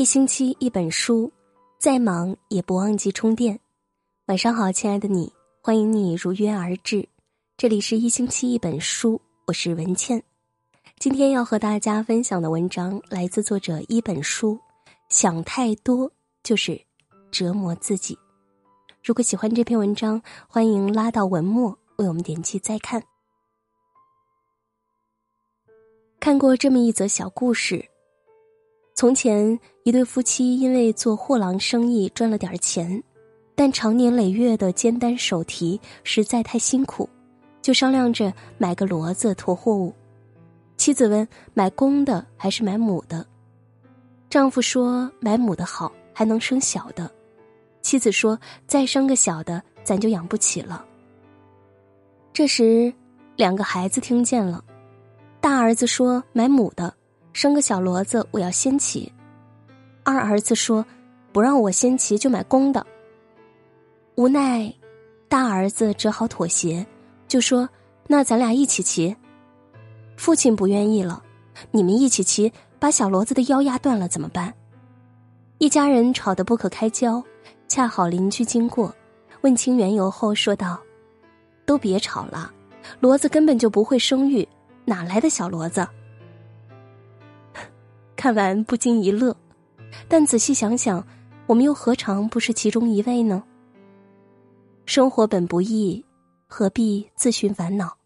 [0.00, 1.30] 一星期一本书，
[1.78, 3.60] 再忙也不忘记充电。
[4.28, 5.30] 晚上好，亲爱的你，
[5.60, 7.06] 欢迎你如约而至。
[7.58, 10.22] 这里是一星期一本书，我是文倩。
[10.98, 14.58] 今天要和大家分享的文章来自作者一本书。
[15.10, 16.10] 想太多
[16.42, 16.80] 就是
[17.30, 18.18] 折磨自己。
[19.04, 23.02] 如果喜欢这篇文章，欢迎拉到文末为我们点击再看。
[26.18, 27.84] 看过这么一则小故事。
[28.96, 29.58] 从前，
[29.90, 33.02] 一对夫妻因为做货郎生意赚了点钱，
[33.56, 37.10] 但常年累月的肩担手提实在太辛苦，
[37.60, 39.92] 就商量着买个骡子驮货物。
[40.76, 43.26] 妻子问：“买公的还是买母的？”
[44.30, 47.10] 丈夫说：“买母的好，还能生小的。”
[47.82, 50.84] 妻子说：“再生个小的，咱就养不起了。”
[52.32, 52.94] 这时，
[53.34, 54.64] 两个孩子听见了，
[55.40, 56.94] 大儿子说：“买母的。”
[57.34, 59.12] 生个小骡子，我要先骑。
[60.10, 60.84] 二儿子说
[61.32, 62.84] ：“不让我先骑，就买公的。”
[64.16, 64.72] 无奈，
[65.28, 66.84] 大儿子只好妥协，
[67.28, 67.68] 就说
[68.08, 69.14] ：“那咱俩一起骑。”
[70.18, 71.22] 父亲不愿意了
[71.70, 74.52] ：“你们一起骑，把小骡子的腰压断了怎么办？”
[75.58, 77.22] 一家人吵得不可开交。
[77.68, 78.92] 恰好邻居经过，
[79.42, 80.80] 问清缘由后说道
[81.64, 82.52] ：“都别吵了，
[83.00, 84.46] 骡子根本就不会生育，
[84.84, 85.86] 哪来的小骡子？”
[88.16, 89.36] 看完不禁一乐，
[90.08, 91.06] 但仔细想想，
[91.46, 93.42] 我们又何尝不是其中一位呢？
[94.86, 96.04] 生活本不易，
[96.46, 97.96] 何必自寻烦恼？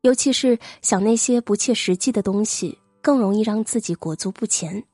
[0.00, 4.84] 尤其是想那些不切实际的东西，更容易让自己裹足不前。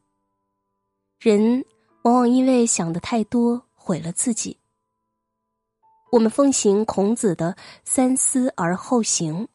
[1.18, 1.64] 人
[2.02, 4.58] 往往因为想的太多，毁了自己。
[6.12, 9.48] 我们奉行孔子的“三思而后行”，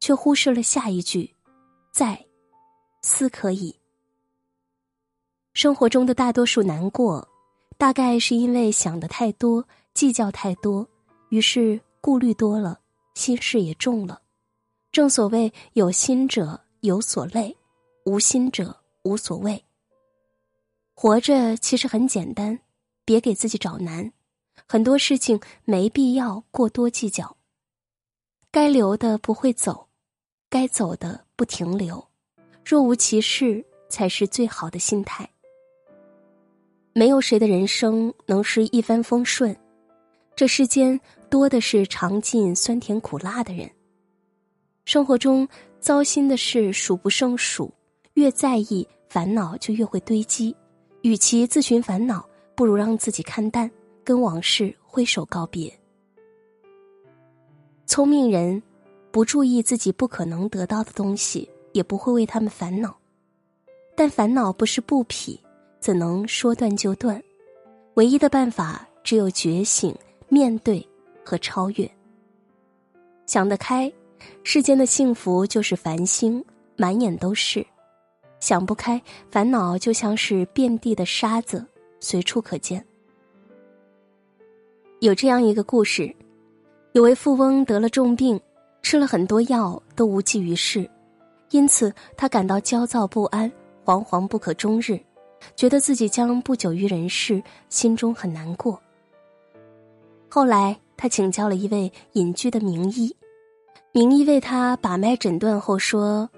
[0.00, 1.34] 却忽视了下一句
[1.92, 2.24] ：“在，
[3.02, 3.74] 思可以。”
[5.60, 7.28] 生活中的大多数难过，
[7.76, 9.62] 大概是因为想的太多，
[9.92, 10.88] 计较太多，
[11.28, 12.80] 于是顾虑多了，
[13.12, 14.22] 心事也重了。
[14.90, 17.54] 正所谓有心者有所累，
[18.06, 19.62] 无心者无所谓。
[20.94, 22.58] 活着其实很简单，
[23.04, 24.10] 别给自己找难。
[24.66, 27.36] 很多事情没必要过多计较。
[28.50, 29.88] 该留的不会走，
[30.48, 32.02] 该走的不停留。
[32.64, 35.28] 若无其事，才是最好的心态。
[37.00, 39.56] 没有谁的人生能是一帆风顺，
[40.36, 41.00] 这世间
[41.30, 43.70] 多的是尝尽酸甜苦辣的人。
[44.84, 47.72] 生活中糟心的事数不胜数，
[48.12, 50.54] 越在意烦恼就越会堆积。
[51.00, 53.70] 与其自寻烦恼，不如让自己看淡，
[54.04, 55.72] 跟往事挥手告别。
[57.86, 58.62] 聪明人
[59.10, 62.94] 不注意自己不可能得到的东西，也不会为他们烦恼。
[63.96, 65.40] 但烦恼不是不匹。
[65.80, 67.20] 怎能说断就断？
[67.94, 69.94] 唯一的办法只有觉醒、
[70.28, 70.86] 面对
[71.24, 71.90] 和超越。
[73.26, 73.90] 想得开，
[74.44, 76.44] 世间的幸福就是繁星，
[76.76, 77.62] 满眼都是；
[78.40, 81.64] 想不开，烦恼就像是遍地的沙子，
[81.98, 82.84] 随处可见。
[85.00, 86.14] 有这样一个故事：
[86.92, 88.38] 有位富翁得了重病，
[88.82, 90.88] 吃了很多药都无济于事，
[91.50, 93.50] 因此他感到焦躁不安，
[93.82, 95.00] 惶惶不可终日。
[95.56, 98.80] 觉得自己将不久于人世，心中很难过。
[100.28, 103.14] 后来，他请教了一位隐居的名医，
[103.92, 106.30] 名医为他把脉诊断后说：“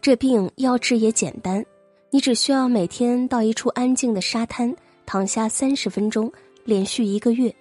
[0.00, 1.64] 这病要治也简单，
[2.10, 6.32] 你只需要每天到一处安静的沙滩躺下三十分钟，
[6.64, 7.52] 连续一个月。”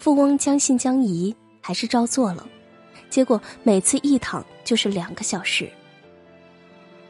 [0.00, 2.46] 富翁将信将疑，还是照做了，
[3.10, 5.70] 结果每次一躺就是两个小时。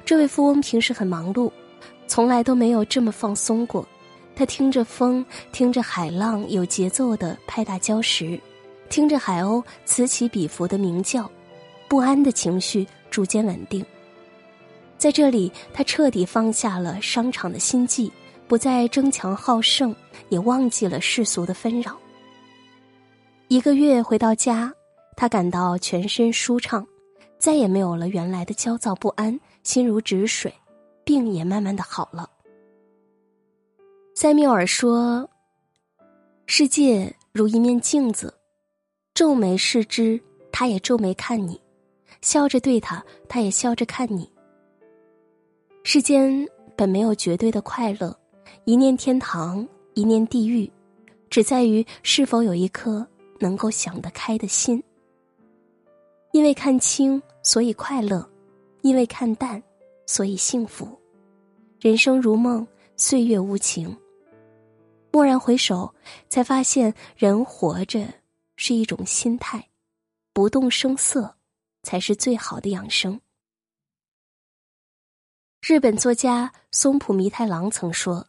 [0.05, 1.51] 这位富翁平时很忙碌。
[2.11, 3.87] 从来都没有这么放松过，
[4.35, 8.37] 他听着风，听着海浪，有节奏的拍打礁石，
[8.89, 11.31] 听着海鸥此起彼伏的鸣叫，
[11.89, 13.87] 不安的情绪逐渐稳定。
[14.99, 18.11] 在这里，他彻底放下了商场的心计，
[18.49, 19.95] 不再争强好胜，
[20.31, 21.97] 也忘记了世俗的纷扰。
[23.47, 24.75] 一个月回到家，
[25.17, 26.85] 他感到全身舒畅，
[27.39, 30.53] 再也没有了原来的焦躁不安，心如止水。
[31.11, 32.31] 病也慢慢的好了。
[34.15, 35.29] 塞缪尔说
[36.47, 38.33] ：“世界如一面镜子，
[39.13, 40.21] 皱眉视之，
[40.53, 41.57] 他也皱眉看你；
[42.23, 44.31] 笑着对他，他也笑着看你。
[45.83, 46.47] 世间
[46.77, 48.17] 本没有绝对的快乐，
[48.65, 50.71] 一念天堂，一念地狱，
[51.29, 53.05] 只在于是否有一颗
[53.41, 54.81] 能够想得开的心。
[56.31, 58.21] 因为看清，所以快乐；
[58.83, 59.61] 因为看淡，
[60.07, 60.87] 所以幸福。”
[61.81, 62.67] 人生如梦，
[62.99, 63.97] 岁月无情。
[65.13, 65.95] 蓦然回首，
[66.29, 68.07] 才发现人活着
[68.57, 69.67] 是一种心态，
[70.35, 71.35] 不动声色
[71.83, 73.19] 才是最好的养生。
[75.67, 78.27] 日本作家松浦弥太郎曾说：“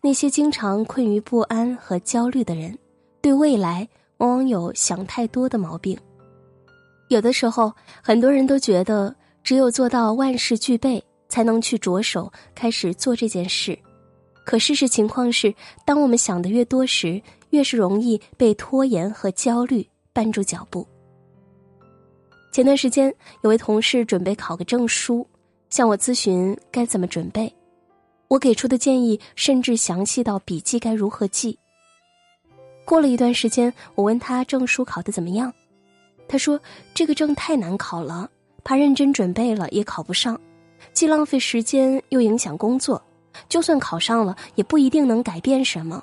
[0.00, 2.78] 那些经常困于不安和焦虑的人，
[3.20, 3.86] 对未来
[4.16, 5.98] 往往有想太多的毛病。
[7.10, 7.70] 有的时候，
[8.02, 13.78] 很多人都觉得只有做到万事俱备，才能去着手开始做这件事。”
[14.44, 15.54] 可事实情况是，
[15.84, 20.86] 当我们想的越多时，越是容易被拖延和焦虑绊住脚步。
[22.50, 25.24] 前段时间，有位同事准备考个证书，
[25.68, 27.54] 向我咨询该怎么准备。
[28.26, 31.56] 我给出的建议甚至详细到笔记该如何记。
[32.84, 35.52] 过了一段时间，我问他证书考得怎么样，
[36.26, 36.60] 他说
[36.92, 38.28] 这个证太难考了，
[38.64, 40.40] 怕认真准备了也考不上，
[40.92, 43.02] 既浪费时间又影响工作。
[43.48, 46.02] 就算考上了，也不一定能改变什么，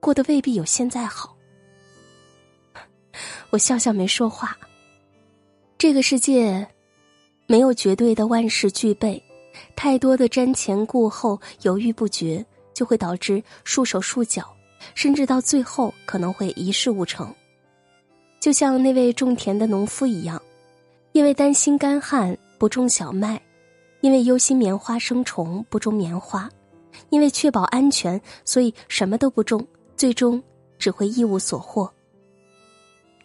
[0.00, 1.34] 过得未必有现在好。
[3.50, 4.56] 我笑笑没说话。
[5.78, 6.66] 这个世界
[7.46, 9.22] 没有绝对的万事俱备，
[9.76, 12.44] 太多的瞻前顾后、犹豫不决，
[12.74, 14.44] 就会导致束手束脚，
[14.94, 17.32] 甚至到最后可能会一事无成。
[18.40, 20.42] 就像那位种田的农夫一样，
[21.12, 23.40] 因为担心干旱不种小麦，
[24.04, 26.46] 因为忧心棉花生虫不种棉花。
[27.08, 29.66] 因为确保安全，所以什么都不种，
[29.96, 30.42] 最终
[30.78, 31.90] 只会一无所获。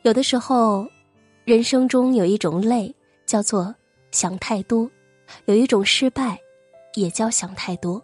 [0.04, 0.88] 有的时候，
[1.44, 2.96] 人生中有一种累，
[3.26, 3.76] 叫做
[4.12, 4.90] 想太多；
[5.48, 6.40] 有一种失败，
[6.94, 8.02] 也叫想太多。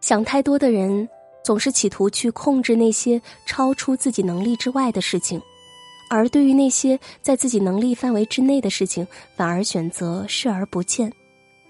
[0.00, 1.06] 想太多的人，
[1.44, 5.38] 总是企图去控制那些超出自己能力之外的事情，
[6.08, 9.06] 而对于那些在自己能力范围之内的事情，
[9.36, 11.12] 反而选择视而不见。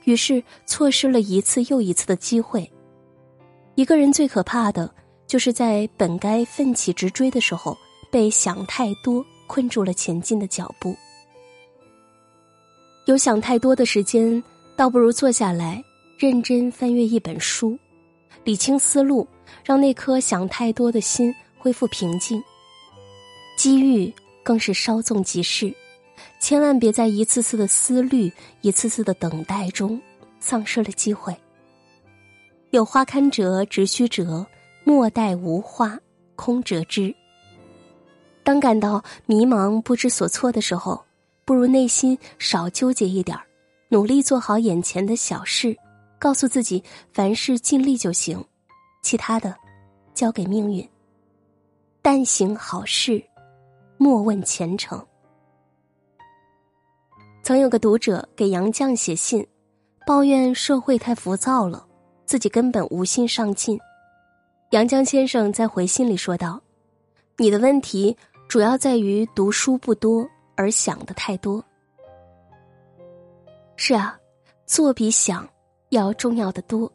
[0.04, 2.70] 于是错失了一次又一次的机会。
[3.74, 4.92] 一个人最可怕的，
[5.26, 7.76] 就是在本该奋起直追的时候，
[8.10, 10.94] 被想太多困住了前进的脚步。
[13.06, 14.42] 有想太多的时间，
[14.76, 15.82] 倒不如坐下来
[16.18, 17.78] 认真翻阅一本书，
[18.44, 19.26] 理清思路，
[19.64, 22.42] 让那颗想太多的心恢复平静。
[23.58, 24.12] 机遇
[24.46, 25.74] 更是稍纵即逝。
[26.38, 30.00] 千万别在一次次的思虑、一次次的等待中，
[30.38, 31.36] 丧失了机会。
[32.70, 34.46] 有花堪折直须折，
[34.84, 35.98] 莫待无花
[36.36, 37.12] 空折枝。
[38.44, 41.04] 当感到迷茫、不知所措的时候，
[41.44, 43.36] 不如内心少纠结一点
[43.88, 45.76] 努力做好眼前的小事，
[46.20, 46.80] 告诉自己
[47.12, 48.44] 凡事尽力就行，
[49.02, 49.56] 其他的
[50.14, 50.88] 交给命运。
[52.00, 53.20] 但行好事，
[53.98, 55.04] 莫问前程。
[57.42, 59.46] 曾有个读者给杨绛写信，
[60.06, 61.86] 抱怨社会太浮躁了，
[62.24, 63.78] 自己根本无心上进。
[64.70, 66.60] 杨绛先生在回信里说道
[67.38, 68.16] ：“你的问题
[68.48, 71.64] 主要在于读书不多，而想的太多。”
[73.76, 74.18] 是啊，
[74.66, 75.48] 做比想
[75.90, 76.90] 要重要的多。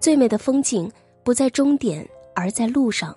[0.00, 0.90] 最美的风景
[1.22, 3.16] 不在终点，而在路上。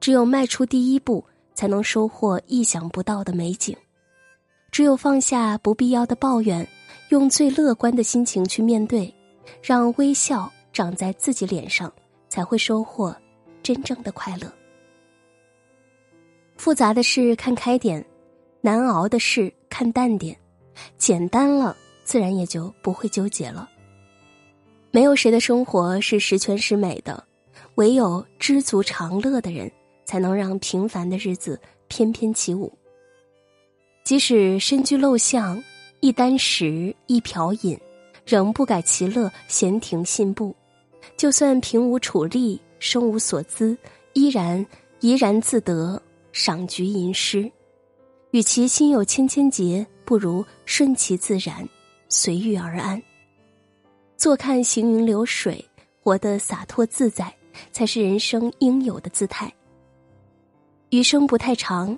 [0.00, 1.22] 只有迈出第一步，
[1.58, 3.76] 才能收获意想不到的美景。
[4.70, 6.64] 只有放下不必要的抱怨，
[7.08, 9.12] 用最乐观的心情去面对，
[9.60, 11.92] 让微笑长在自己脸上，
[12.28, 13.12] 才会收获
[13.60, 14.46] 真正的快乐。
[16.56, 18.06] 复杂的事看开点，
[18.60, 20.38] 难熬的事看淡点，
[20.96, 23.68] 简单了，自然也就不会纠结了。
[24.92, 27.24] 没有谁的生活是十全十美的，
[27.74, 29.68] 唯有知足常乐的人，
[30.08, 32.72] 才能让平凡的日子翩翩起舞。
[34.04, 35.62] 即使身居陋巷，
[36.00, 37.78] 一箪食，一瓢饮，
[38.24, 40.50] 仍不改其乐，闲庭信步；
[41.14, 43.76] 就算贫无处立，生无所资，
[44.14, 44.64] 依然
[45.00, 46.00] 怡然自得，
[46.32, 47.52] 赏菊吟诗。
[48.30, 51.68] 与其心有千千结，不如顺其自然，
[52.08, 53.02] 随遇而安。
[54.16, 55.62] 坐看行云流水，
[56.02, 57.30] 活得洒脱自在，
[57.72, 59.52] 才是人生应有的姿态。
[60.90, 61.96] 余生不太长。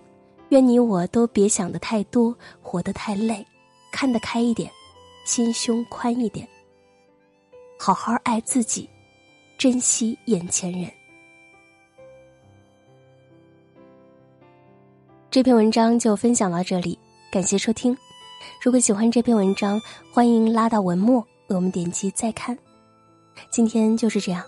[0.50, 3.46] 愿你我都别想的太多，活得太累，
[3.92, 4.68] 看得开一点，
[5.24, 6.44] 心胸宽一点，
[7.78, 8.90] 好好爱自己，
[9.56, 10.90] 珍惜眼前人。
[15.30, 16.98] 这篇文章就分享到这里，
[17.30, 17.96] 感谢收听。
[18.60, 19.80] 如果喜欢这篇文章，
[20.12, 22.58] 欢迎拉到文末为我们点击再看。
[23.50, 24.44] 今天就是这样，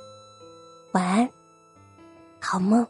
[0.94, 1.30] 晚安，
[2.40, 2.84] 好梦。